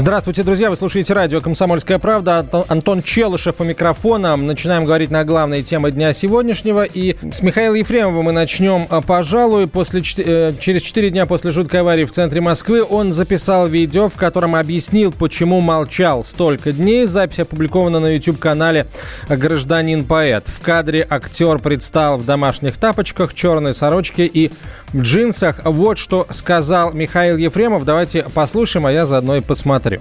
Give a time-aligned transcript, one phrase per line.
[0.00, 0.70] Здравствуйте, друзья.
[0.70, 2.46] Вы слушаете радио «Комсомольская правда».
[2.68, 4.36] Антон Челышев у микрофона.
[4.36, 6.84] Начинаем говорить на главные темы дня сегодняшнего.
[6.84, 9.66] И с Михаила Ефремова мы начнем, а, пожалуй.
[9.66, 14.14] После, э, через 4 дня после жуткой аварии в центре Москвы он записал видео, в
[14.14, 17.06] котором объяснил, почему молчал столько дней.
[17.06, 18.86] Запись опубликована на YouTube-канале
[19.28, 20.46] «Гражданин-поэт».
[20.46, 24.52] В кадре актер предстал в домашних тапочках, черной сорочке и
[24.94, 25.60] джинсах.
[25.64, 27.84] Вот что сказал Михаил Ефремов.
[27.84, 30.00] Давайте послушаем, а я заодно и посмотрю смотрю.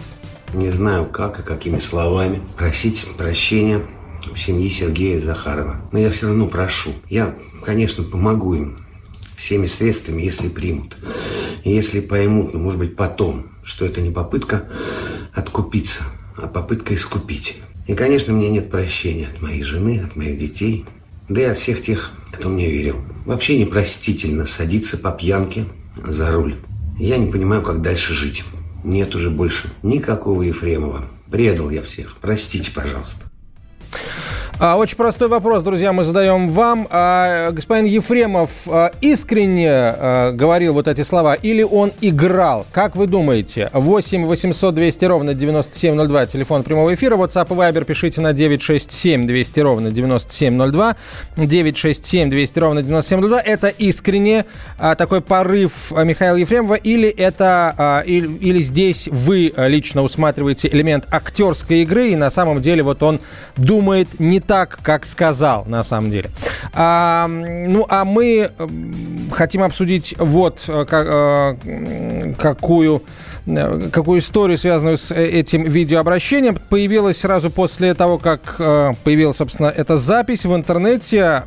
[0.53, 3.81] Не знаю, как и какими словами просить прощения
[4.31, 5.81] у семьи Сергея Захарова.
[5.91, 6.91] Но я все равно прошу.
[7.09, 8.77] Я, конечно, помогу им
[9.35, 10.95] всеми средствами, если примут.
[11.63, 14.63] Если поймут, ну, может быть, потом, что это не попытка
[15.33, 16.03] откупиться,
[16.37, 17.57] а попытка искупить.
[17.87, 20.85] И, конечно, мне нет прощения от моей жены, от моих детей,
[21.29, 22.97] да и от всех тех, кто мне верил.
[23.25, 25.65] Вообще непростительно садиться по пьянке
[26.05, 26.55] за руль.
[26.97, 28.43] Я не понимаю, как дальше жить.
[28.83, 31.05] Нет уже больше никакого Ефремова.
[31.29, 32.17] Предал я всех.
[32.21, 33.26] Простите, пожалуйста.
[34.59, 36.87] А, очень простой вопрос, друзья, мы задаем вам.
[36.89, 42.65] А, господин Ефремов а, искренне говорил вот эти слова или он играл?
[42.71, 43.69] Как вы думаете?
[43.71, 47.17] 8 800 200 ровно 9702, телефон прямого эфира.
[47.17, 50.95] WhatsApp и Viber пишите на 967 200 ровно 9702.
[51.37, 53.39] 967 200 ровно 9702.
[53.41, 54.45] Это искренне
[54.79, 62.09] такой порыв Михаила Ефремова или это или, или здесь вы лично усматриваете элемент актерской игры
[62.09, 63.19] и на самом деле вот он
[63.55, 66.29] думает не так, как сказал, на самом деле.
[66.73, 68.51] А, ну, а мы
[69.31, 73.03] хотим обсудить вот э, как, э, какую
[73.45, 76.57] э, какую историю, связанную с этим видеообращением.
[76.69, 78.57] Появилась сразу после того, как
[79.03, 81.43] появилась, собственно, эта запись в интернете.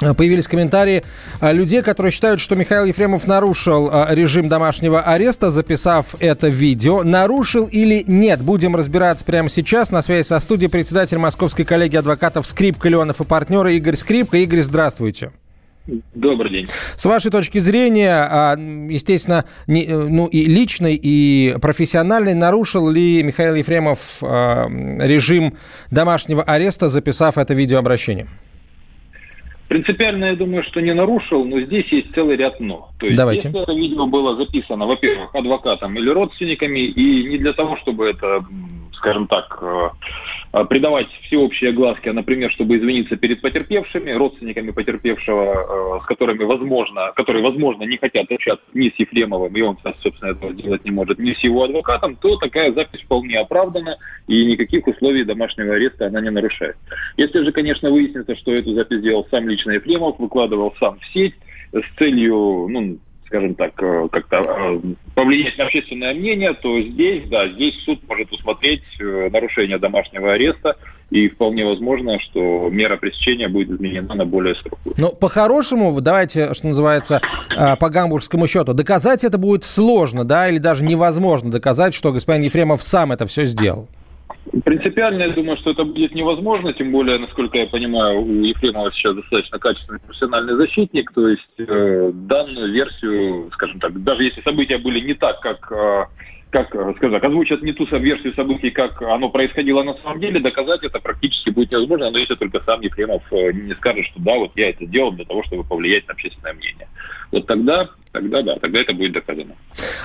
[0.00, 1.02] Э, появились комментарии
[1.40, 7.02] э, людей, которые считают, что Михаил Ефремов нарушил э, режим домашнего ареста, записав это видео.
[7.02, 8.40] Нарушил или нет?
[8.40, 9.90] Будем разбираться прямо сейчас.
[9.90, 14.36] На связи со студией председатель Московской коллегии адвокатов Скрипка, Леонов и партнеры Игорь Скрипка.
[14.38, 15.32] Игорь, здравствуйте.
[16.14, 16.68] Добрый день.
[16.96, 24.22] С вашей точки зрения, а, естественно, ну и личный, и профессиональный, нарушил ли Михаил Ефремов
[24.22, 25.56] режим
[25.90, 28.26] домашнего ареста, записав это видеообращение?
[29.68, 32.88] Принципиально, я думаю, что не нарушил, но здесь есть целый ряд «но».
[32.98, 33.48] То есть, Давайте.
[33.48, 38.44] если это видео было записано, во-первых, адвокатом или родственниками, и не для того, чтобы это
[38.98, 39.90] скажем так, э,
[40.64, 47.12] придавать всеобщие глазки, а, например, чтобы извиниться перед потерпевшими, родственниками потерпевшего, э, с которыми, возможно,
[47.14, 51.18] которые, возможно, не хотят общаться ни с Ефремовым, и он, собственно, этого сделать не может,
[51.18, 56.20] ни с его адвокатом, то такая запись вполне оправдана, и никаких условий домашнего ареста она
[56.20, 56.76] не нарушает.
[57.16, 61.34] Если же, конечно, выяснится, что эту запись сделал сам лично Ефремов, выкладывал сам в сеть,
[61.72, 62.98] с целью, ну,
[63.28, 64.80] скажем так, э, как-то э,
[65.14, 70.76] повлиять на общественное мнение, то здесь, да, здесь суд может усмотреть э, нарушение домашнего ареста,
[71.10, 74.94] и вполне возможно, что мера пресечения будет изменена на более строгую.
[74.98, 77.22] Но по-хорошему, давайте, что называется,
[77.80, 82.82] по гамбургскому счету, доказать это будет сложно, да, или даже невозможно доказать, что господин Ефремов
[82.82, 83.88] сам это все сделал.
[84.64, 89.14] Принципиально, я думаю, что это будет невозможно, тем более, насколько я понимаю, у Ефремова сейчас
[89.14, 95.00] достаточно качественный профессиональный защитник, то есть э, данную версию, скажем так, даже если события были
[95.00, 96.04] не так, как э,
[96.50, 100.82] как э, сказать, озвучат не ту версию событий, как оно происходило на самом деле, доказать
[100.82, 104.52] это практически будет невозможно, но если только сам Ефремов э, не скажет, что да, вот
[104.56, 106.88] я это делал для того, чтобы повлиять на общественное мнение.
[107.32, 109.54] Вот тогда, тогда да, тогда это будет доказано.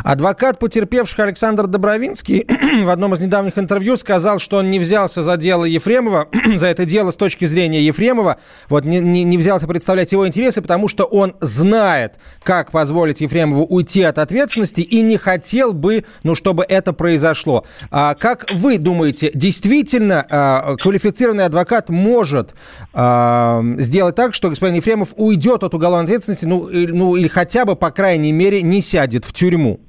[0.03, 2.45] Адвокат потерпевших Александр Добровинский
[2.83, 6.85] в одном из недавних интервью сказал, что он не взялся за дело Ефремова, за это
[6.85, 8.37] дело с точки зрения Ефремова,
[8.69, 13.65] вот не, не, не взялся представлять его интересы, потому что он знает, как позволить Ефремову
[13.65, 17.65] уйти от ответственности и не хотел бы, ну, чтобы это произошло.
[17.91, 22.53] А как вы думаете, действительно а, квалифицированный адвокат может
[22.93, 27.65] а, сделать так, что господин Ефремов уйдет от уголовной ответственности, ну, и, ну или хотя
[27.65, 29.79] бы, по крайней мере, не сядет в тюрьму?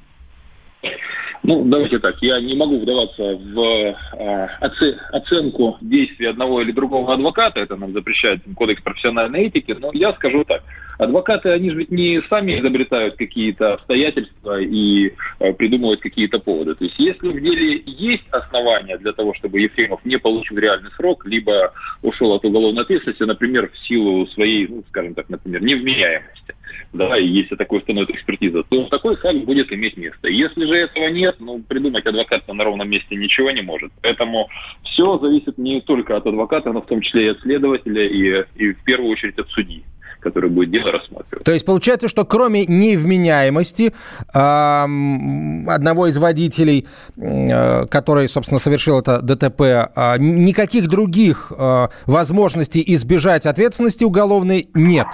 [1.46, 7.12] Ну, давайте так, я не могу вдаваться в э, оце, оценку действий одного или другого
[7.12, 10.62] адвоката, это нам запрещает Кодекс профессиональной этики, но я скажу так.
[10.96, 16.76] Адвокаты, они же ведь не сами изобретают какие-то обстоятельства и э, придумывают какие-то поводы.
[16.76, 21.26] То есть, если в деле есть основания для того, чтобы Ефремов не получил реальный срок,
[21.26, 26.54] либо ушел от уголовной ответственности, например, в силу своей, ну, скажем так, например, невменяемости,
[26.92, 30.28] да, и если такой становится экспертиза, то такой факт будет иметь место.
[30.28, 33.92] Если же этого нет, ну, придумать адвокат на ровном месте ничего не может.
[34.02, 34.48] Поэтому
[34.84, 38.72] все зависит не только от адвоката, но в том числе и от следователя, и, и
[38.72, 39.84] в первую очередь от судьи
[40.24, 41.44] который будет дело рассматривать.
[41.44, 43.92] То есть получается, что кроме невменяемости
[44.32, 46.86] э, одного из водителей,
[47.16, 55.06] э, который, собственно, совершил это ДТП, э, никаких других э, возможностей избежать ответственности уголовной нет?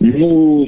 [0.00, 0.66] Ну,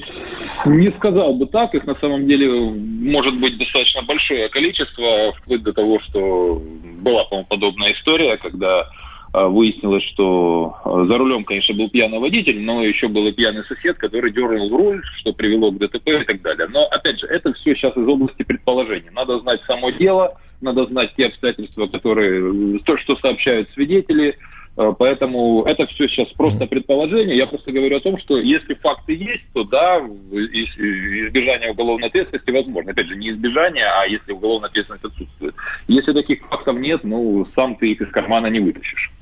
[0.67, 1.75] не сказал бы так.
[1.75, 6.63] Их на самом деле может быть достаточно большое количество, вплоть до того, что
[7.01, 8.89] была, по-моему, подобная история, когда
[9.33, 13.65] а, выяснилось, что а, за рулем, конечно, был пьяный водитель, но еще был и пьяный
[13.65, 16.69] сосед, который дернул руль, что привело к ДТП и так далее.
[16.69, 19.11] Но, опять же, это все сейчас из области предположений.
[19.11, 24.37] Надо знать само дело, надо знать те обстоятельства, которые, то, что сообщают свидетели,
[24.75, 27.37] поэтому это все сейчас просто предположение.
[27.37, 32.93] Я просто говорю о том, что если факты есть, то да, избежание уголовной ответственности возможно.
[32.93, 35.55] Опять же, не избежание, а если уголовная ответственность отсутствует.
[35.89, 39.13] Если таких фактов нет, ну, сам ты их из кармана не вытащишь.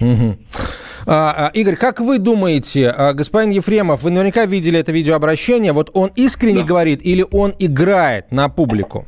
[0.00, 0.38] Угу.
[1.06, 6.10] А, Игорь, как вы думаете, а, господин Ефремов, вы наверняка видели это видеообращение, вот он
[6.16, 6.66] искренне да.
[6.66, 9.06] говорит или он играет на публику?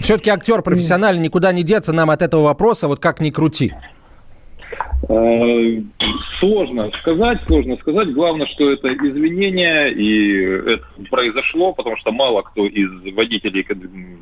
[0.00, 3.72] Все-таки актер профессиональный, никуда не деться нам от этого вопроса, вот как ни крути.
[5.08, 5.82] Э,
[6.38, 8.12] сложно сказать, сложно сказать.
[8.12, 13.66] Главное, что это извинения, и это произошло, потому что мало кто из водителей,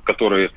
[0.04, 0.50] которые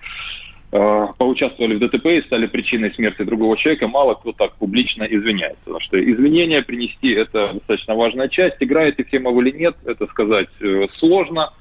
[0.71, 5.61] э, поучаствовали в ДТП и стали причиной смерти другого человека, мало кто так публично извиняется.
[5.65, 8.57] Потому что извинения принести– это достаточно важная часть.
[8.59, 11.51] Играет Ефремов или нет, это сказать э, сложно.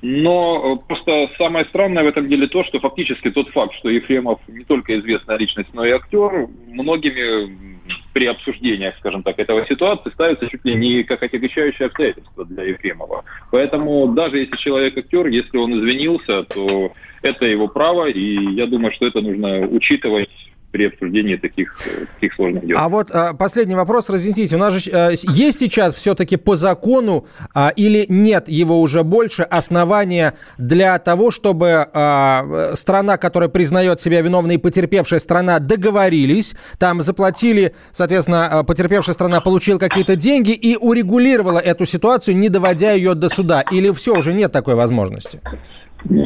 [0.00, 4.64] Но просто самое странное в этом деле то, что фактически тот факт, что Ефремов не
[4.64, 7.67] только известная личность, но и актер, многими
[8.12, 13.24] при обсуждениях, скажем так, этого ситуации ставится чуть ли не как отягощающее обстоятельство для Ефремова.
[13.50, 18.92] Поэтому даже если человек актер, если он извинился, то это его право, и я думаю,
[18.92, 20.30] что это нужно учитывать
[20.78, 21.76] при обсуждении таких,
[22.14, 22.78] таких сложных дел.
[22.78, 24.54] А вот а, последний вопрос, разъясните.
[24.54, 29.42] У нас же а, есть сейчас все-таки по закону а, или нет его уже больше
[29.42, 37.02] основания для того, чтобы а, страна, которая признает себя виновной и потерпевшая страна, договорились, там
[37.02, 43.28] заплатили, соответственно, потерпевшая страна получила какие-то деньги и урегулировала эту ситуацию, не доводя ее до
[43.28, 43.64] суда?
[43.72, 45.40] Или все, уже нет такой возможности?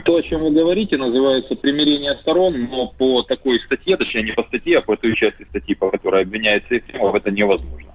[0.05, 4.43] То, о чем вы говорите, называется примирение сторон, но по такой статье, точнее не по
[4.45, 7.95] статье, а по той части статьи, по которой обвиняется Ефремов, это невозможно.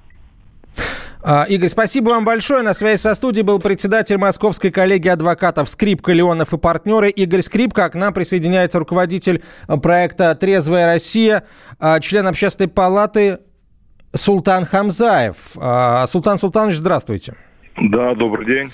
[1.23, 2.63] А, Игорь, спасибо вам большое.
[2.63, 7.85] На связи со студией был председатель Московской коллегии адвокатов Скрипка, Леонов и партнеры Игорь Скрипка.
[7.85, 9.43] А к нам присоединяется руководитель
[9.81, 11.43] проекта «Трезвая Россия»,
[11.79, 13.39] а, член общественной палаты
[14.13, 15.57] Султан Хамзаев.
[16.07, 17.35] Султан Султанович, здравствуйте.
[17.75, 18.71] Да, добрый день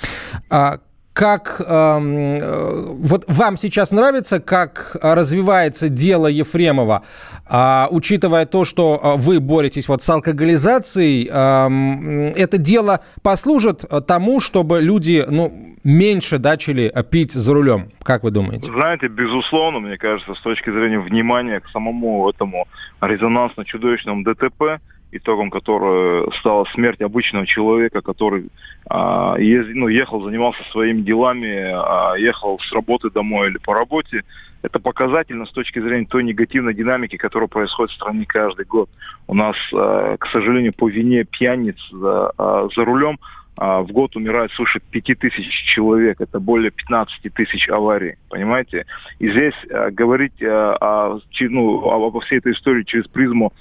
[1.13, 7.04] как э, вот вам сейчас нравится, как развивается дело Ефремова,
[7.48, 14.42] э, учитывая то, что а, вы боретесь вот с алкоголизацией, э, это дело послужит тому,
[14.42, 18.71] чтобы люди, ну, меньше начали пить за рулем, как вы думаете?
[18.71, 22.68] Знаете, безусловно, мне кажется, с точки зрения внимания к самому этому
[23.01, 24.81] резонансно-чудовищному ДТП,
[25.18, 28.50] итогом которого стала смерть обычного человека, который
[28.89, 34.24] а, ез, ну, ехал, занимался своими делами, а, ехал с работы домой или по работе.
[34.62, 38.89] Это показательно с точки зрения той негативной динамики, которая происходит в стране каждый год.
[39.27, 43.20] У нас, а, к сожалению, по вине пьяниц за, а, за рулем
[43.55, 46.22] а, в год умирает свыше 5 тысяч человек.
[46.22, 48.86] Это более 15 тысяч аварий, понимаете?
[49.20, 53.53] И здесь а, говорить а, о, ну, обо всей этой истории через призму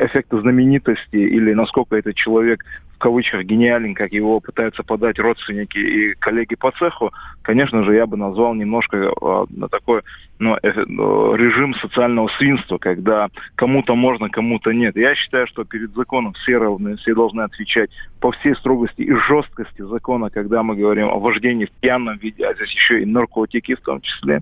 [0.00, 2.64] эффекта знаменитости или насколько этот человек
[2.98, 8.06] в кавычках гениален, как его пытаются подать родственники и коллеги по цеху, конечно же, я
[8.06, 10.02] бы назвал немножко э, такой
[10.40, 14.96] ну, э, режим социального свинства, когда кому-то можно, кому-то нет.
[14.96, 19.38] Я считаю, что перед законом все равны, все должны отвечать по всей строгости и жестко
[19.38, 23.74] жесткости закона, когда мы говорим о вождении в пьяном виде, а здесь еще и наркотики
[23.74, 24.40] в том числе.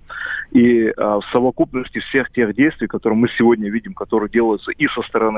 [0.53, 5.36] И в совокупности всех тех действий, которые мы сегодня видим, которые делаются и со стороны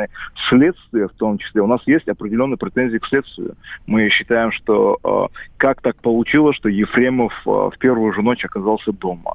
[0.49, 3.55] следствия в том числе, у нас есть определенные претензии к следствию.
[3.87, 9.35] Мы считаем, что как так получилось, что Ефремов в первую же ночь оказался дома,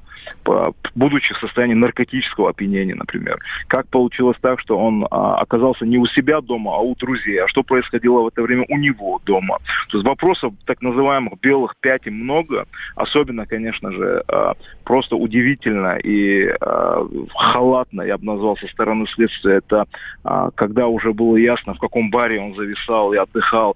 [0.95, 3.39] будучи в состоянии наркотического опьянения, например.
[3.67, 7.41] Как получилось так, что он оказался не у себя дома, а у друзей?
[7.41, 9.57] А что происходило в это время у него дома?
[9.89, 12.65] То есть вопросов так называемых белых пятен много.
[12.95, 14.23] Особенно, конечно же,
[14.83, 16.53] просто удивительно и
[17.35, 19.85] халатно, я бы назвал, со стороны следствия, это
[20.55, 23.75] когда уже было ясно, в каком баре он зависал и отдыхал,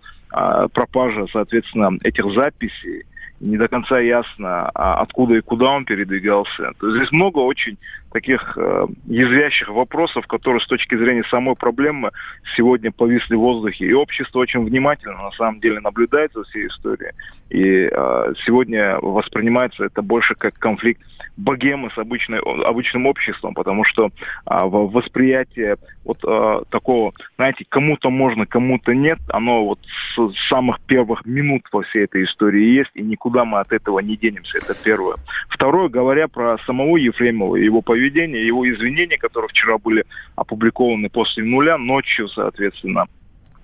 [0.73, 3.03] пропажа, соответственно, этих записей,
[3.39, 6.71] не до конца ясно, а откуда и куда он передвигался.
[6.79, 7.77] То есть здесь много очень
[8.11, 12.11] таких э, язвящих вопросов, которые с точки зрения самой проблемы
[12.55, 13.85] сегодня повисли в воздухе.
[13.85, 17.11] И общество очень внимательно на самом деле наблюдает за всей историей.
[17.49, 21.01] И э, сегодня воспринимается это больше как конфликт
[21.37, 24.09] богемы с обычной, обычным обществом, потому что э,
[24.45, 29.79] восприятие вот э, такого, знаете, кому-то можно, кому-то нет, оно вот
[30.15, 34.17] с самых первых минут во всей этой истории есть, и никуда мы от этого не
[34.17, 34.57] денемся.
[34.57, 35.17] Это первое.
[35.49, 41.09] Второе, говоря про самого Ефремова и его поведение, поведения, его извинения, которые вчера были опубликованы
[41.09, 43.05] после нуля, ночью, соответственно,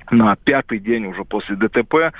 [0.10, 2.12] на пятый день уже после ДТП.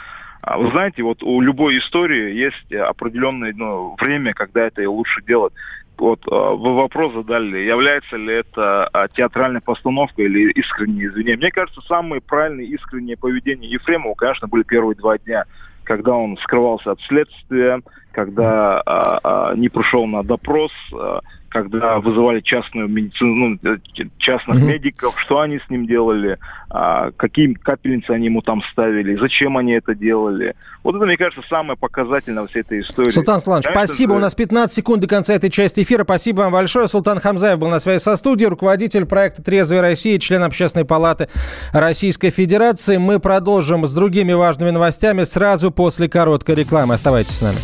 [0.42, 5.24] А вы знаете, вот у любой истории есть определенное ну, время, когда это и лучше
[5.24, 5.54] делать.
[5.98, 11.38] Вот а, вы вопрос задали, является ли это а, театральной постановкой или искреннее извинение.
[11.38, 15.46] Мне кажется, самые правильные искренние поведения Ефремова, конечно, были первые два дня
[15.84, 21.20] когда он скрывался от следствия, когда а, а, не пришел на допрос, а,
[21.54, 23.78] когда вызывали частную медицину, ну,
[24.18, 24.66] частных mm-hmm.
[24.66, 29.74] медиков, что они с ним делали, а, какие капельницы они ему там ставили, зачем они
[29.74, 30.56] это делали.
[30.82, 33.10] Вот это, мне кажется, самое показательное всей этой истории.
[33.10, 34.16] Султан Сланович, спасибо.
[34.16, 34.18] Же...
[34.18, 36.04] У нас 15 секунд до конца этой части эфира.
[36.04, 36.88] Спасибо вам большое.
[36.88, 41.30] Султан Хамзаев был на связи со студией, руководитель проекта «Трезвая Россия», член Общественной палаты
[41.72, 42.98] Российской Федерации.
[42.98, 46.96] Мы продолжим с другими важными новостями сразу после короткой рекламы.
[46.96, 47.58] Оставайтесь с нами.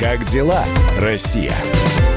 [0.00, 0.64] Как дела,
[0.98, 1.52] Россия?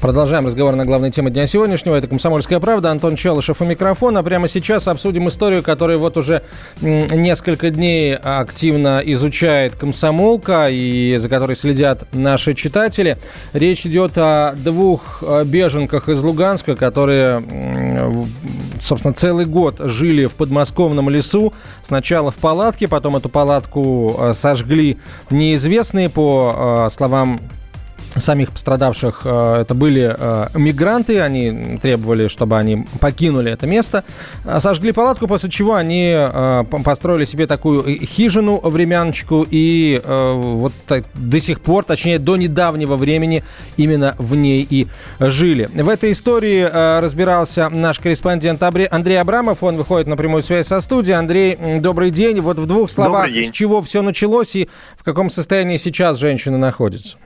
[0.00, 1.94] Продолжаем разговор на главной теме дня сегодняшнего.
[1.94, 2.90] Это «Комсомольская правда».
[2.90, 4.22] Антон Челышев у микрофона.
[4.22, 6.42] Прямо сейчас обсудим историю, которую вот уже
[6.80, 13.18] несколько дней активно изучает комсомолка и за которой следят наши читатели.
[13.52, 17.44] Речь идет о двух э, беженках из Луганска, которые,
[18.80, 21.52] собственно, целый год жили в подмосковном лесу.
[21.82, 24.96] Сначала в палатке, потом эту палатку э, сожгли
[25.28, 27.38] неизвестные, по э, словам
[28.16, 34.04] самих пострадавших э, это были э, мигранты, они требовали, чтобы они покинули это место,
[34.44, 36.16] э, сожгли палатку, после чего они
[36.84, 43.44] построили себе такую хижину времяночку и вот до сих пор, точнее до недавнего времени
[43.76, 44.86] именно в ней и
[45.18, 45.68] жили.
[45.72, 46.62] В этой истории
[47.00, 51.16] разбирался наш корреспондент Андрей Абрамов, он выходит на прямую связь со студией.
[51.16, 52.40] Андрей, добрый день.
[52.40, 57.18] Вот в двух словах, с чего все началось и в каком состоянии сейчас женщина находится?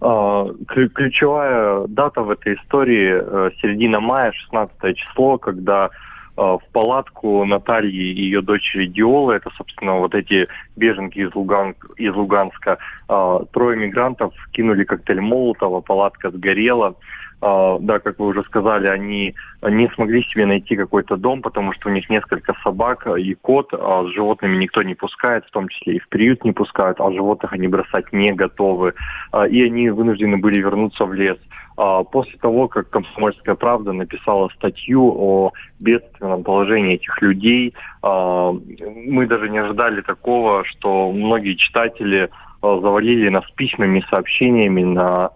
[0.00, 5.88] А, ключевая дата в этой истории э, середина мая, 16 число, когда э,
[6.36, 12.14] в палатку Натальи и ее дочери Диолы, это, собственно, вот эти беженки из, Луган, из
[12.14, 12.78] Луганска,
[13.08, 16.94] э, трое мигрантов кинули коктейль Молотова, палатка сгорела.
[17.40, 21.88] Uh, да, как вы уже сказали, они не смогли себе найти какой-то дом, потому что
[21.88, 25.96] у них несколько собак и кот, а с животными никто не пускает, в том числе
[25.96, 28.94] и в приют не пускают, а животных они бросать не готовы.
[29.32, 31.38] Uh, и они вынуждены были вернуться в лес.
[31.76, 39.48] Uh, после того, как «Комсомольская правда» написала статью о бедственном положении этих людей, мы даже
[39.48, 42.30] не ожидали такого, что многие читатели
[42.62, 45.30] завалили нас письмами, сообщениями на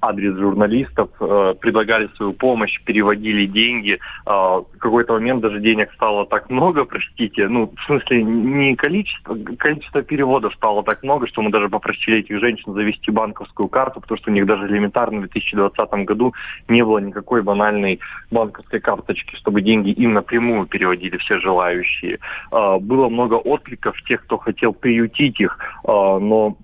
[0.00, 3.98] адрес журналистов, э, предлагали свою помощь, переводили деньги.
[4.26, 9.36] Э, в какой-то момент даже денег стало так много, простите, ну, в смысле, не количество,
[9.58, 14.18] количество переводов стало так много, что мы даже попросили этих женщин завести банковскую карту, потому
[14.18, 16.34] что у них даже элементарно в 2020 году
[16.68, 22.18] не было никакой банальной банковской карточки, чтобы деньги им напрямую переводили все желающие.
[22.52, 26.56] Э, было много откликов тех, кто хотел приютить их, э, но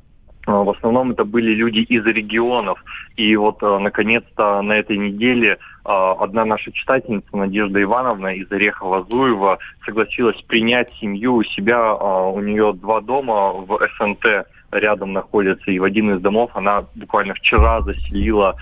[0.46, 2.82] в основном это были люди из регионов.
[3.16, 9.58] И вот, а, наконец-то, на этой неделе а, одна наша читательница, Надежда Ивановна из Орехова-Зуева,
[9.84, 11.94] согласилась принять семью у себя.
[11.94, 15.70] У нее два дома в СНТ рядом находятся.
[15.70, 18.56] И в один из домов она буквально вчера заселила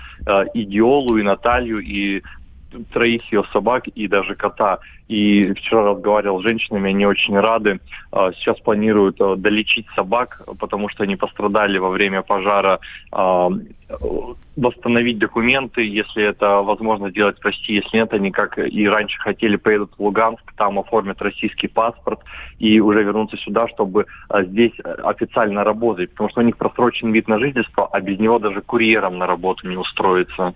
[0.53, 2.21] и Диолу, и Наталью, и
[2.93, 4.79] троих ее собак и даже кота.
[5.07, 7.79] И вчера разговаривал с женщинами, они очень рады.
[8.11, 12.79] А, сейчас планируют а, долечить собак, потому что они пострадали во время пожара
[13.11, 13.49] а,
[14.55, 17.75] восстановить документы, если это возможно сделать в России.
[17.83, 22.21] Если нет, они, как и раньше хотели, поедут в Луганск, там оформят российский паспорт
[22.57, 26.09] и уже вернуться сюда, чтобы здесь официально работать.
[26.11, 29.67] Потому что у них просрочен вид на жительство, а без него даже курьером на работу
[29.67, 30.55] не устроиться.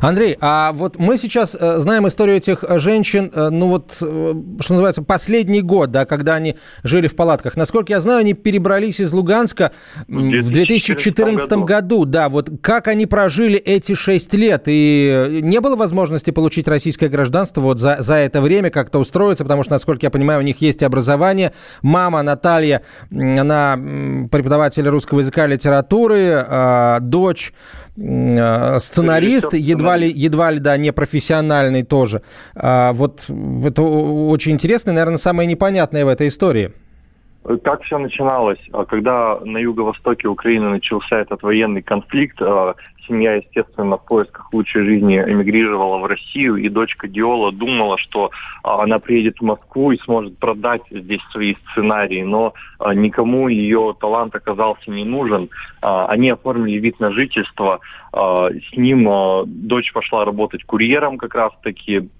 [0.00, 4.72] Андрей, а вот мы сейчас э, знаем историю этих женщин, э, ну вот, э, что
[4.72, 7.54] называется, последний год, да, когда они жили в палатках.
[7.56, 9.72] Насколько я знаю, они перебрались из Луганска
[10.08, 11.64] в 2014 году.
[11.64, 12.04] году.
[12.06, 14.62] Да, вот как они прожили эти шесть лет?
[14.66, 19.64] И не было возможности получить российское гражданство вот за, за это время, как-то устроиться, потому
[19.64, 21.52] что, насколько я понимаю, у них есть образование.
[21.82, 23.78] Мама Наталья, она
[24.30, 27.89] преподаватель русского языка и литературы, а дочь Э,
[28.78, 32.22] сценарист, едва ли, едва ли, да, не профессиональный тоже.
[32.54, 33.26] А, вот
[33.64, 36.72] это очень интересно, наверное, самое непонятное в этой истории.
[37.64, 38.60] Как все начиналось?
[38.72, 42.74] А когда на юго-востоке Украины начался этот военный конфликт, а,
[43.06, 48.30] семья, естественно, в поисках лучшей жизни эмигрировала в Россию, и дочка Диола думала, что
[48.62, 52.54] а, она приедет в Москву и сможет продать здесь свои сценарии, но
[52.94, 55.50] никому ее талант оказался не нужен.
[55.80, 57.80] Они оформили вид на жительство,
[58.12, 59.08] с ним
[59.46, 62.19] дочь пошла работать курьером как раз-таки, а,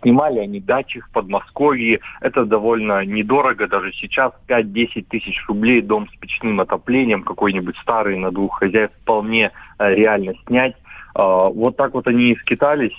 [0.00, 2.00] снимали они дачи в Подмосковье.
[2.20, 4.32] Это довольно недорого даже сейчас.
[4.48, 10.34] 5-10 тысяч рублей дом с печным отоплением, какой-нибудь старый на двух хозяев вполне э, реально
[10.46, 10.74] снять.
[11.14, 12.96] А, вот так вот они и скитались.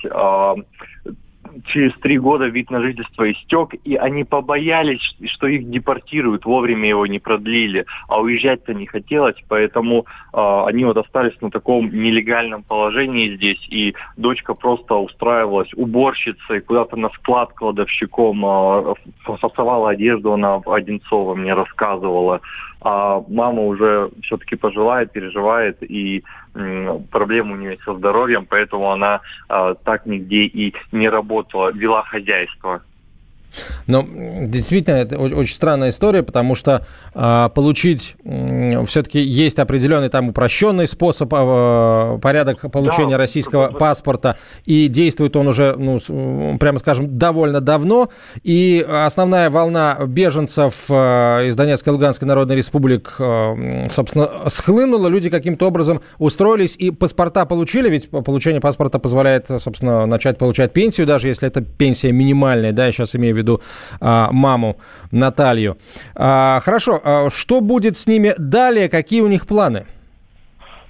[1.66, 7.06] Через три года вид на жительство истек, и они побоялись, что их депортируют, вовремя его
[7.08, 13.36] не продлили, а уезжать-то не хотелось, поэтому э, они вот остались на таком нелегальном положении
[13.36, 21.36] здесь, и дочка просто устраивалась уборщицей, куда-то на склад кладовщиком, э, фасовала одежду, она Одинцова
[21.36, 22.42] мне рассказывала,
[22.82, 26.24] а мама уже все-таки поживает, переживает, и
[27.12, 32.82] проблемы у нее со здоровьем, поэтому она э, так нигде и не работала, вела хозяйство.
[33.88, 34.06] Но
[34.42, 40.88] действительно, это очень странная история, потому что э, получить э, все-таки есть определенный там упрощенный
[40.88, 46.00] способ, э, порядок получения да, российского паспорта, и действует он уже, ну,
[46.60, 48.10] прямо скажем, довольно давно.
[48.44, 55.08] И основная волна беженцев э, из Донецкой и Луганской Народной Республик, э, собственно, схлынула.
[55.08, 61.08] Люди каким-то образом устроились и паспорта получили, ведь получение паспорта позволяет, собственно, начать получать пенсию,
[61.08, 63.39] даже если это пенсия минимальная, да, я сейчас имею в виду
[64.00, 64.78] а, маму
[65.12, 65.78] Наталью.
[66.16, 68.90] А, хорошо, а что будет с ними далее?
[68.90, 69.86] Какие у них планы?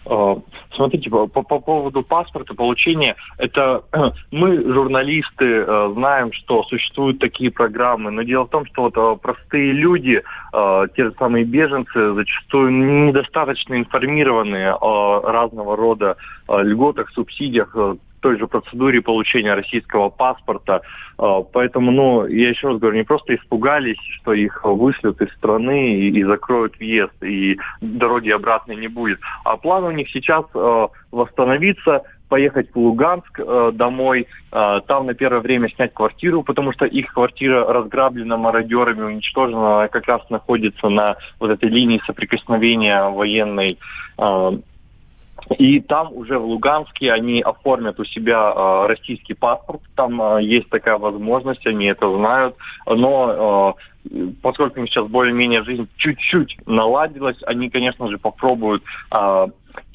[0.05, 0.38] А,
[0.73, 3.83] смотрите, по, по, по поводу паспорта, получения, это
[4.31, 9.17] мы, журналисты, э, знаем, что существуют такие программы, но дело в том, что вот э,
[9.21, 12.71] простые люди, те же самые беженцы, зачастую
[13.05, 17.75] недостаточно информированы о разного рода льготах, субсидиях,
[18.19, 20.82] той же процедуре получения российского паспорта.
[21.17, 25.95] А, поэтому, ну, я еще раз говорю, не просто испугались, что их вышлют из страны
[25.95, 29.19] и, и закроют въезд, и дороги обратной не будет.
[29.43, 35.41] А план у них сейчас э, восстановиться, поехать в Луганск э, домой, там на первое
[35.41, 41.17] время снять квартиру, потому что их квартира разграблена мародерами, уничтожена, она как раз находится на
[41.39, 43.77] вот этой линии соприкосновения военной
[45.57, 49.81] и там уже в Луганске они оформят у себя э, российский паспорт.
[49.95, 52.55] Там э, есть такая возможность, они это знают.
[52.85, 58.83] Но э, поскольку сейчас более-менее жизнь чуть-чуть наладилась, они, конечно же, попробуют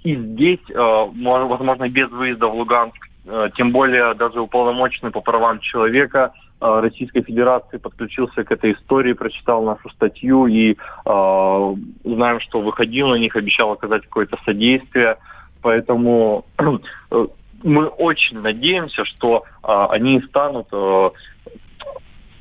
[0.02, 3.08] и здесь, возможно, без выезда в Луганск,
[3.56, 9.90] тем более даже уполномоченный по правам человека Российской Федерации подключился к этой истории, прочитал нашу
[9.90, 15.18] статью и э, знаем, что выходил на них, обещал оказать какое-то содействие.
[15.64, 17.26] Поэтому э,
[17.62, 21.10] мы очень надеемся, что э, они станут э,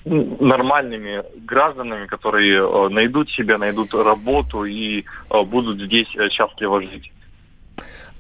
[0.04, 7.14] нормальными гражданами, которые э, найдут себя, найдут работу и э, будут здесь э, счастливо жить.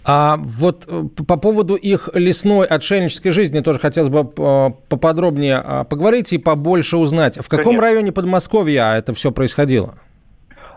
[0.05, 0.87] А вот
[1.27, 7.37] по поводу их лесной отшельнической жизни тоже хотелось бы поподробнее а, поговорить и побольше узнать.
[7.37, 7.87] В каком Конечно.
[7.87, 9.95] районе Подмосковья это все происходило?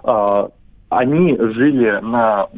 [0.04, 0.50] А,
[0.88, 2.48] они жили на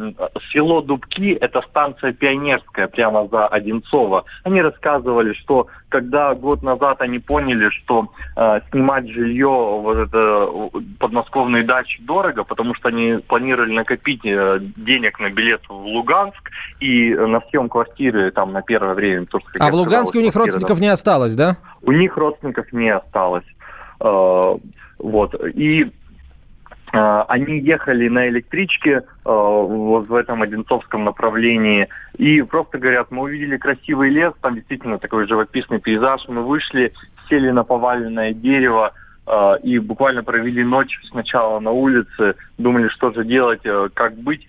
[0.53, 4.25] село Дубки, это станция Пионерская, прямо за Одинцово.
[4.45, 10.51] Они рассказывали, что когда год назад они поняли, что э, снимать жилье, вот это
[10.99, 17.15] подмосковные дачи дорого, потому что они планировали накопить э, денег на билет в Луганск и
[17.15, 19.25] на съем квартиры там на первое время.
[19.25, 21.57] То, что, а в Луганске у них родственников не осталось, да?
[21.81, 23.47] У них родственников не осталось.
[24.01, 24.57] Э,
[24.99, 25.35] вот.
[25.55, 25.91] И
[26.93, 33.57] они ехали на электричке а, вот в этом Одинцовском направлении и просто говорят, мы увидели
[33.57, 36.93] красивый лес, там действительно такой живописный пейзаж, мы вышли,
[37.29, 38.93] сели на поваленное дерево
[39.27, 43.63] а, и буквально провели ночь сначала на улице, думали, что же делать,
[43.95, 44.47] как быть,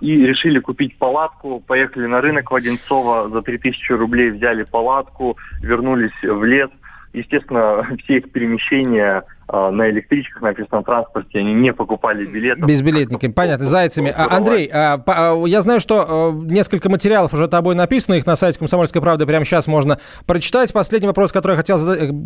[0.00, 6.12] и решили купить палатку, поехали на рынок в Одинцово, за 3000 рублей взяли палатку, вернулись
[6.22, 6.70] в лес.
[7.16, 12.60] Естественно, все их перемещения а, на электричках, на общественном транспорте, они не покупали билеты.
[12.62, 14.12] Безбилетниками, понятно, зайцами.
[14.14, 15.02] А, Андрей, а,
[15.46, 19.66] я знаю, что несколько материалов уже тобой написано, их на сайте «Комсомольской правды» прямо сейчас
[19.66, 20.72] можно прочитать.
[20.74, 21.78] Последний вопрос, который я хотел,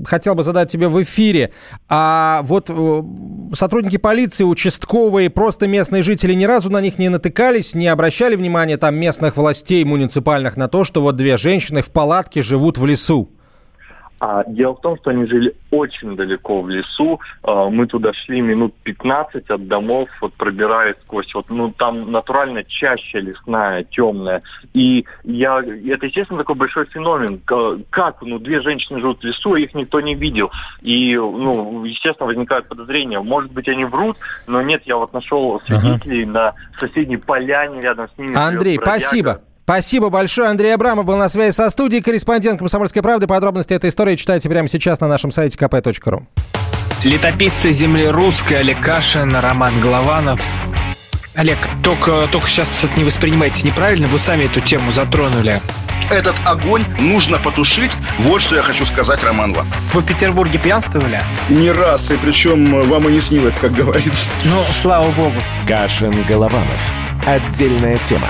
[0.06, 1.52] хотел бы задать тебе в эфире.
[1.88, 3.02] А вот э,
[3.52, 8.76] сотрудники полиции, участковые, просто местные жители ни разу на них не натыкались, не обращали внимания
[8.76, 13.30] там местных властей муниципальных на то, что вот две женщины в палатке живут в лесу?
[14.20, 17.20] А дело в том, что они жили очень далеко в лесу.
[17.42, 22.62] А, мы туда шли минут 15 от домов, вот пробираясь сквозь, вот, ну там натурально
[22.64, 24.42] чаще лесная, темная.
[24.74, 27.40] И я, это, естественно, такой большой феномен.
[27.88, 30.50] Как, ну, две женщины живут в лесу, их никто не видел.
[30.82, 33.20] И, ну, естественно, возникают подозрения.
[33.20, 36.32] Может быть, они врут, но нет, я вот нашел свидетелей uh-huh.
[36.32, 38.36] на соседней поляне рядом с ними.
[38.36, 39.40] Андрей, спасибо.
[39.64, 40.48] Спасибо большое.
[40.48, 43.26] Андрей Абрамов был на связи со студией, корреспондент «Комсомольской правды».
[43.26, 46.24] Подробности этой истории читайте прямо сейчас на нашем сайте kp.ru.
[47.04, 50.42] Летописцы земли русской Олег Кашин, Роман Голованов.
[51.34, 55.60] Олег, только, только сейчас это не воспринимайте неправильно, вы сами эту тему затронули.
[56.10, 57.92] Этот огонь нужно потушить.
[58.18, 59.66] Вот что я хочу сказать, Роман вам.
[59.94, 61.22] Вы в Петербурге пьянствовали?
[61.48, 64.28] Не раз, и причем вам и не снилось, как говорится.
[64.44, 65.36] Ну, слава богу.
[65.68, 66.92] Кашин Голованов.
[67.30, 68.26] Отдельная тема.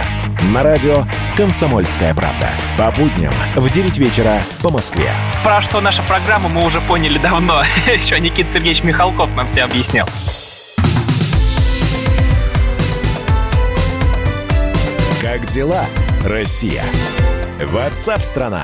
[0.52, 2.50] На радио «Комсомольская правда».
[2.76, 5.08] По будням в 9 вечера по Москве.
[5.42, 7.62] Про что наша программа мы уже поняли давно.
[7.86, 10.06] Еще Никита Сергеевич Михалков нам все объяснял.
[15.22, 15.86] Как дела,
[16.26, 16.84] Россия?
[17.58, 18.60] Ватсап-страна!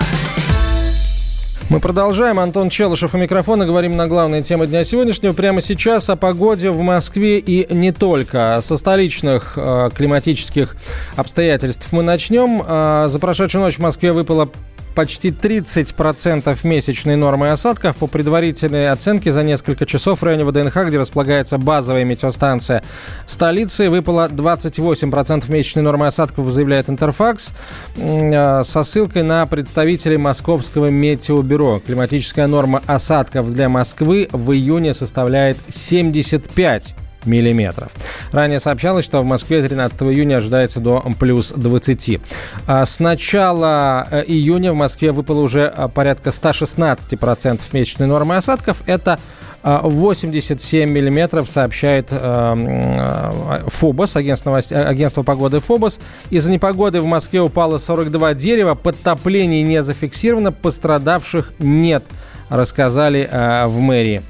[1.68, 2.38] Мы продолжаем.
[2.38, 3.66] Антон Челышев у микрофона.
[3.66, 5.32] Говорим на главные темы дня сегодняшнего.
[5.32, 8.60] Прямо сейчас о погоде в Москве и не только.
[8.62, 10.76] Со столичных э, климатических
[11.16, 12.62] обстоятельств мы начнем.
[12.64, 14.48] Э, за прошедшую ночь в Москве выпало
[14.96, 17.96] почти 30% месячной нормы осадков.
[17.96, 22.82] По предварительной оценке за несколько часов в районе ВДНХ, где располагается базовая метеостанция
[23.26, 27.52] столицы, выпало 28% месячной нормы осадков, заявляет Интерфакс,
[27.96, 31.80] э, со ссылкой на представителей Московского метеобюро.
[31.86, 37.90] Климатическая норма осадков для Москвы в июне составляет 75 миллиметров.
[38.32, 42.20] Ранее сообщалось, что в Москве 13 июня ожидается до плюс 20.
[42.66, 48.82] А с начала э, июня в Москве выпало уже а, порядка 116% месячной нормы осадков.
[48.86, 49.18] Это
[49.62, 55.98] 87 а, миллиметров, сообщает э, ФОБОС, агентство, агентство погоды ФОБОС.
[56.30, 62.04] Из-за непогоды в Москве упало 42 дерева, подтоплений не зафиксировано, пострадавших нет,
[62.48, 64.22] рассказали э, в мэрии.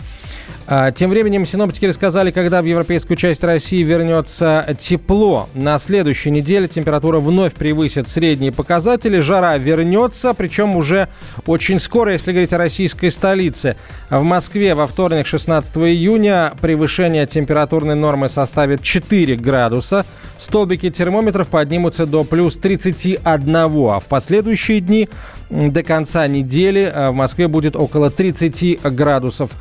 [0.68, 5.48] А, тем временем синоптики рассказали, когда в европейскую часть России вернется тепло.
[5.54, 9.20] На следующей неделе температура вновь превысит средние показатели.
[9.20, 11.08] Жара вернется, причем уже
[11.46, 13.76] очень скоро, если говорить о российской столице.
[14.10, 20.04] В Москве во вторник, 16 июня, превышение температурной нормы составит 4 градуса.
[20.38, 25.08] Столбики термометров поднимутся до плюс 31, а в последующие дни
[25.50, 29.52] до конца недели э, в Москве будет около 30 градусов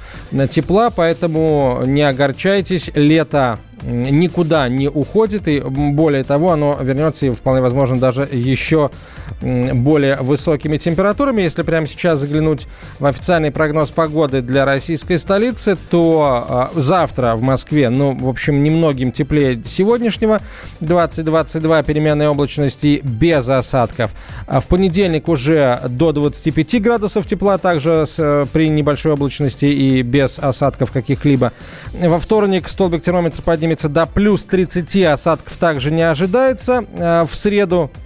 [0.50, 7.62] тепла, поэтому не огорчайтесь, лето никуда не уходит, и более того, оно вернется и вполне
[7.62, 8.90] возможно даже еще
[9.42, 11.42] более высокими температурами.
[11.42, 12.68] Если прямо сейчас заглянуть
[13.00, 19.12] в официальный прогноз погоды для российской столицы, то завтра в Москве, ну, в общем, немногим
[19.12, 20.42] теплее сегодняшнего,
[20.82, 24.12] 20-22 переменной облачности без осадков.
[24.48, 30.40] А в понедельник уже до 25 градусов тепла, также э, при небольшой облачности и без
[30.40, 31.52] осадков каких-либо.
[31.94, 36.86] Во вторник столбик термометра поднимется до плюс 30, осадков также не ожидается.
[36.98, 38.05] А в среду а,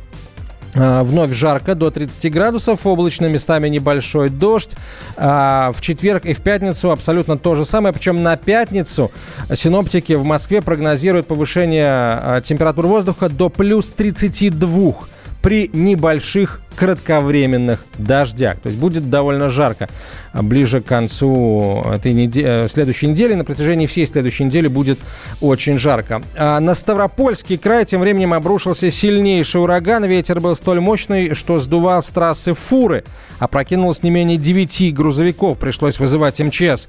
[0.73, 4.71] Вновь жарко, до 30 градусов, облачно, местами небольшой дождь.
[5.17, 7.93] А в четверг и в пятницу абсолютно то же самое.
[7.93, 9.11] Причем на пятницу
[9.53, 14.93] синоптики в Москве прогнозируют повышение а, температуры воздуха до плюс 32
[15.41, 18.59] при небольших кратковременных дождях.
[18.59, 19.89] То есть будет довольно жарко.
[20.33, 24.97] Ближе к концу этой недели, э, следующей недели, на протяжении всей следующей недели будет
[25.41, 26.21] очень жарко.
[26.37, 30.05] А на Ставропольский край тем временем обрушился сильнейший ураган.
[30.05, 33.03] Ветер был столь мощный, что сдувал с трассы фуры.
[33.39, 35.57] Опрокинулось не менее 9 грузовиков.
[35.57, 36.87] Пришлось вызывать МЧС.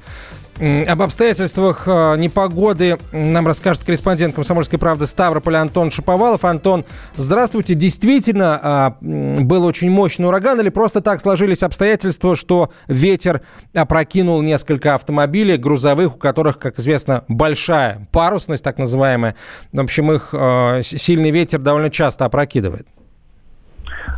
[0.58, 6.44] Об обстоятельствах э, непогоды нам расскажет корреспондент «Комсомольской правды» Ставрополя Антон Шаповалов.
[6.44, 6.84] Антон,
[7.16, 7.74] здравствуйте.
[7.74, 13.40] Действительно, а, был очень мощный ураган или просто так сложились обстоятельства, что ветер
[13.74, 19.36] опрокинул несколько автомобилей грузовых, у которых, как известно, большая парусность, так называемая.
[19.72, 22.86] В общем, их э, сильный ветер довольно часто опрокидывает.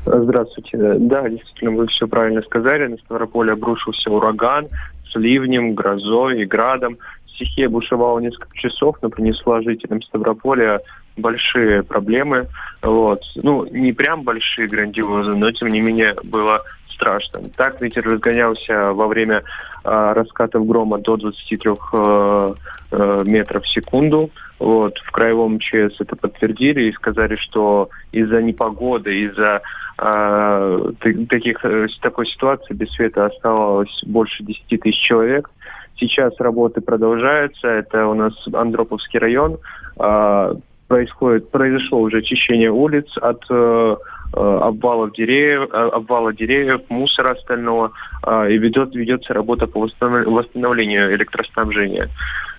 [0.04, 0.76] Здравствуйте.
[0.98, 2.88] Да, действительно, вы все правильно сказали.
[2.88, 4.68] На Ставрополе обрушился ураган
[5.12, 6.98] с ливнем, грозой и градом.
[7.26, 10.80] Стихия бушевала несколько часов, но принесла жителям Ставрополя
[11.16, 12.48] большие проблемы.
[12.82, 13.22] Вот.
[13.36, 16.62] Ну, не прям большие, грандиозные, но тем не менее было
[17.02, 17.40] страшно.
[17.56, 19.42] Так ветер разгонялся во время
[19.84, 22.54] э, раскатов грома до 23 э,
[22.92, 24.30] э, метров в секунду.
[24.60, 24.96] Вот.
[24.98, 29.62] В краевом МЧС это подтвердили и сказали, что из-за непогоды, из-за
[29.98, 30.92] э,
[31.28, 31.64] таких,
[32.00, 35.50] такой ситуации без света осталось больше 10 тысяч человек.
[35.96, 37.66] Сейчас работы продолжаются.
[37.66, 39.58] Это у нас Андроповский район.
[39.98, 40.54] Э,
[40.86, 43.96] происходит, произошло уже очищение улиц от э
[44.38, 47.92] обвалов деревьев, э, обвала деревьев, мусора остального,
[48.26, 52.08] э, и ведет, ведется работа по восстановлению электроснабжения.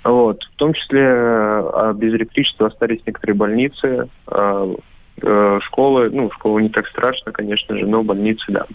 [0.03, 0.43] Вот.
[0.43, 4.75] В том числе э, без электричества остались некоторые больницы, э,
[5.21, 8.65] э, школы, ну, школу не так страшно, конечно же, но больницы, да.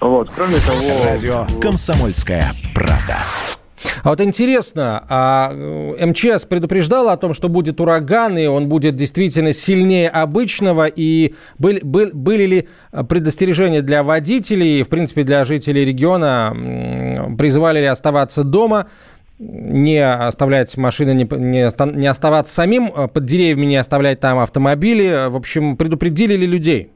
[0.00, 1.04] Вот, кроме того...
[1.04, 3.63] Радио «Комсомольская правда».
[4.02, 9.52] А вот интересно, а МЧС предупреждала о том, что будет ураган, и он будет действительно
[9.52, 12.68] сильнее обычного, и были, были, были ли
[13.08, 18.86] предостережения для водителей, в принципе, для жителей региона, призывали ли оставаться дома,
[19.38, 25.28] не оставлять машины, не, не, не оставаться самим э, под деревьями, не оставлять там автомобили.
[25.28, 26.90] В общем, предупредили ли людей?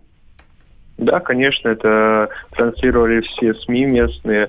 [0.99, 4.49] Да, конечно, это транслировали все СМИ местные.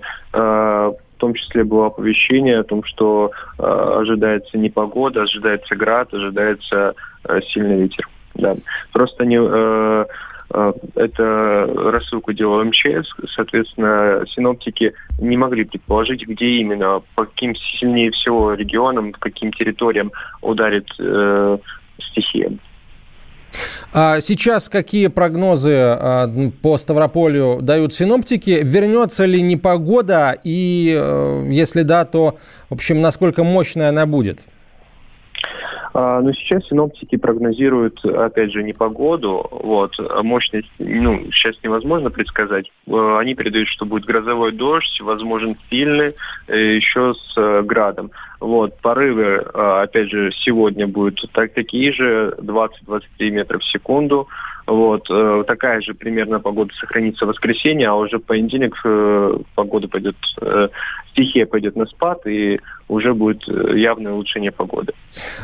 [1.19, 6.95] Э, в том числе было оповещение о том, что э, ожидается непогода, ожидается град, ожидается
[7.51, 8.07] сильный ветер.
[8.35, 8.55] Да.
[8.93, 9.37] Просто не,
[10.51, 18.11] Э, это рассылку делал МЧС, соответственно, синоптики не могли предположить, где именно, по каким сильнее
[18.11, 21.57] всего регионам, по каким территориям ударит э,
[21.99, 22.51] стихия.
[23.91, 28.59] А сейчас какие прогнозы а, по Ставрополю дают синоптики?
[28.61, 30.37] Вернется ли непогода?
[30.43, 32.37] И э, если да, то,
[32.69, 34.41] в общем, насколько мощная она будет?
[35.93, 42.09] А, но сейчас синоптики прогнозируют, опять же, не погоду, вот, а мощность, ну, сейчас невозможно
[42.11, 42.71] предсказать.
[42.87, 46.15] А, они передают, что будет грозовой дождь, возможен сильный,
[46.47, 48.11] э, еще с э, градом.
[48.39, 54.27] Вот, порывы, опять же, сегодня будут так, такие же, 20-23 метра в секунду.
[54.69, 59.87] Вот, э, такая же примерно погода сохранится в воскресенье, а уже в понедельник э, погода
[59.87, 60.69] пойдет, э,
[61.11, 64.93] стихия пойдет на спад, и уже будет э, явное улучшение погоды.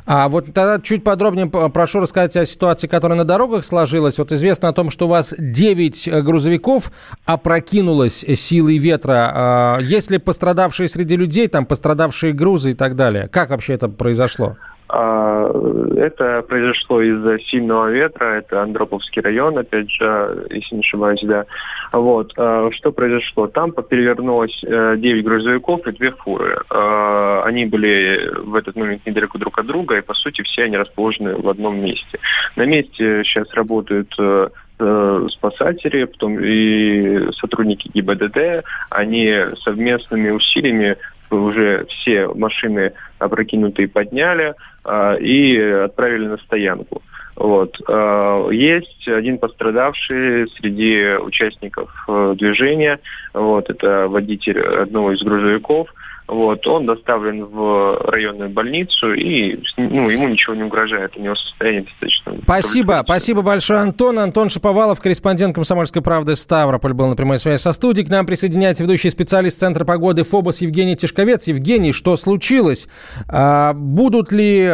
[0.05, 4.17] А вот тогда чуть подробнее прошу рассказать о ситуации, которая на дорогах сложилась.
[4.17, 6.91] Вот известно о том, что у вас 9 э, грузовиков
[7.23, 9.31] опрокинулось силой ветра.
[9.33, 13.29] А есть ли пострадавшие среди людей, там пострадавшие грузы и так далее?
[13.29, 14.57] Как вообще это произошло?
[14.87, 15.49] А,
[15.97, 21.45] это произошло из-за сильного ветра, это Андроповский район, опять же, если не ошибаюсь, да.
[21.91, 22.33] Вот.
[22.37, 23.47] А, что произошло?
[23.47, 26.61] Там перевернулось 9 э, грузовиков и 2 фуры.
[26.69, 30.77] А, они были в этот момент недалеко друг от друга, и, по сути, все они
[30.77, 32.19] расположены в одном месте.
[32.55, 40.97] На месте сейчас работают э, э, спасатели, потом и сотрудники ГИБДД, они совместными усилиями
[41.31, 47.01] уже все машины опрокинутые подняли э, и отправили на стоянку.
[47.35, 47.79] Вот.
[47.87, 52.99] Э, есть один пострадавший среди участников э, движения.
[53.33, 53.69] Вот.
[53.69, 55.93] Это водитель одного из грузовиков.
[56.27, 61.83] Вот, он доставлен в районную больницу, и ну, ему ничего не угрожает, у него состояние
[61.83, 62.33] достаточно...
[62.43, 64.17] Спасибо, спасибо большое, Антон.
[64.17, 68.07] Антон Шаповалов, корреспондент «Комсомольской правды» Ставрополь, был на прямой связи со студией.
[68.07, 71.47] К нам присоединяется ведущий специалист Центра погоды ФОБОС Евгений Тишковец.
[71.47, 72.87] Евгений, что случилось?
[73.27, 74.71] А, будут ли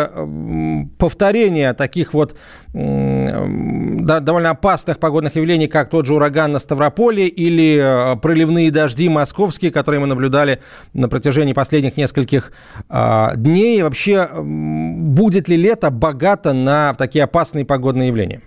[0.97, 2.35] повторения таких вот
[2.73, 9.71] довольно опасных погодных явлений, как тот же ураган на Ставрополе или э, проливные дожди московские,
[9.71, 10.61] которые мы наблюдали
[10.93, 12.53] на протяжении последних нескольких
[12.89, 13.81] а, дней.
[13.83, 18.41] Вообще, будет ли лето богато на такие опасные погодные явления?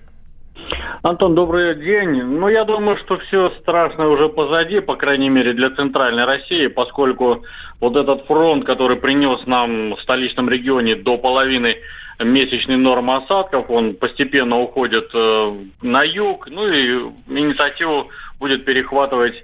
[1.03, 2.23] Антон, добрый день.
[2.23, 7.45] Ну, я думаю, что все страшное уже позади, по крайней мере, для центральной России, поскольку
[7.81, 11.77] вот этот фронт, который принес нам в столичном регионе до половины
[12.21, 19.35] месячной нормы осадков, он постепенно уходит э, на юг, ну и инициативу будет перехватывать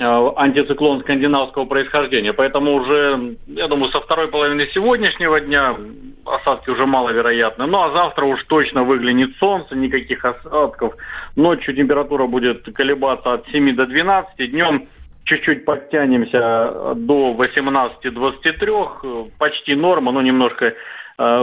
[0.00, 2.32] антициклон скандинавского происхождения.
[2.32, 5.76] Поэтому уже, я думаю, со второй половины сегодняшнего дня
[6.24, 7.66] осадки уже маловероятны.
[7.66, 10.94] Ну а завтра уж точно выглянет солнце, никаких осадков.
[11.36, 14.88] Ночью температура будет колебаться от 7 до 12, днем
[15.24, 20.74] чуть-чуть подтянемся до 18-23, почти норма, но немножко Э,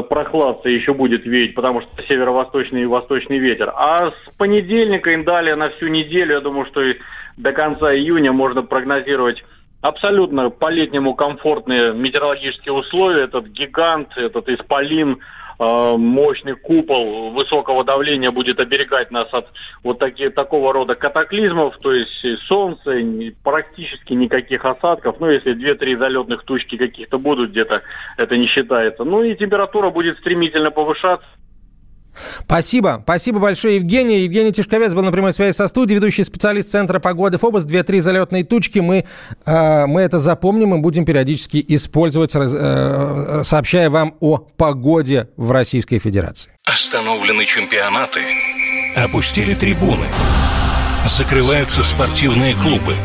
[0.10, 3.72] прохладца еще будет веять, потому что северо-восточный и восточный ветер.
[3.76, 6.96] А с понедельника и далее на всю неделю, я думаю, что и
[7.38, 9.44] до конца июня можно прогнозировать
[9.82, 13.26] абсолютно по-летнему комфортные метеорологические условия.
[13.26, 19.48] Этот гигант, этот исполин– Э, мощный купол высокого давления будет оберегать нас от
[19.84, 23.02] вот такие, такого рода катаклизмов, то есть солнце,
[23.44, 27.82] практически никаких осадков, ну если 2-3 залетных тучки каких-то будут где-то,
[28.18, 29.04] это не считается.
[29.04, 31.28] Ну и температура будет стремительно повышаться.
[32.46, 33.02] Спасибо.
[33.04, 34.20] Спасибо большое, Евгений.
[34.20, 37.66] Евгений Тишковец был на прямой связи со студией, ведущий специалист Центра погоды ФОБОС.
[37.66, 38.80] Две-три залетные тучки.
[38.80, 39.06] Мы,
[39.46, 46.00] э, мы это запомним и будем периодически использовать, э, сообщая вам о погоде в Российской
[46.00, 46.52] Федерации.
[46.66, 48.22] Остановлены чемпионаты.
[48.96, 50.08] Опустили трибуны.
[51.06, 52.96] Закрываются спортивные клубы.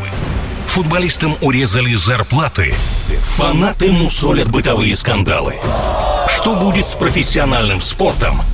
[0.65, 2.73] Футболистам урезали зарплаты.
[3.21, 5.55] Фанаты мусолят бытовые скандалы.
[6.27, 8.41] Что будет с профессиональным спортом–